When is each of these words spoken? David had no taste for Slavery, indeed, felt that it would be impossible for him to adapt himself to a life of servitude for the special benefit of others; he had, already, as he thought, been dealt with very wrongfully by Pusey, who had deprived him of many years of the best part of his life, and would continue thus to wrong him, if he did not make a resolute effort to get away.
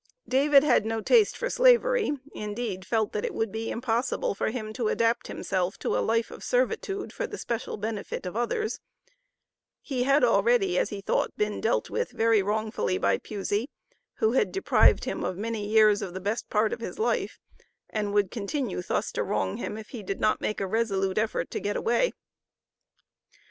David 0.27 0.63
had 0.63 0.83
no 0.83 0.99
taste 0.99 1.37
for 1.37 1.47
Slavery, 1.47 2.11
indeed, 2.33 2.87
felt 2.87 3.11
that 3.11 3.23
it 3.23 3.35
would 3.35 3.51
be 3.51 3.69
impossible 3.69 4.33
for 4.33 4.49
him 4.49 4.73
to 4.73 4.87
adapt 4.87 5.27
himself 5.27 5.77
to 5.77 5.95
a 5.95 6.01
life 6.01 6.31
of 6.31 6.43
servitude 6.43 7.13
for 7.13 7.27
the 7.27 7.37
special 7.37 7.77
benefit 7.77 8.25
of 8.25 8.35
others; 8.35 8.79
he 9.79 10.01
had, 10.01 10.23
already, 10.23 10.79
as 10.79 10.89
he 10.89 11.01
thought, 11.01 11.37
been 11.37 11.61
dealt 11.61 11.91
with 11.91 12.09
very 12.13 12.41
wrongfully 12.41 12.97
by 12.97 13.19
Pusey, 13.19 13.69
who 14.15 14.31
had 14.31 14.51
deprived 14.51 15.05
him 15.05 15.23
of 15.23 15.37
many 15.37 15.67
years 15.67 16.01
of 16.01 16.15
the 16.15 16.19
best 16.19 16.49
part 16.49 16.73
of 16.73 16.81
his 16.81 16.97
life, 16.97 17.37
and 17.87 18.11
would 18.11 18.31
continue 18.31 18.81
thus 18.81 19.11
to 19.11 19.21
wrong 19.21 19.57
him, 19.57 19.77
if 19.77 19.89
he 19.89 20.01
did 20.01 20.19
not 20.19 20.41
make 20.41 20.59
a 20.59 20.65
resolute 20.65 21.19
effort 21.19 21.51
to 21.51 21.59
get 21.59 21.75
away. 21.75 22.11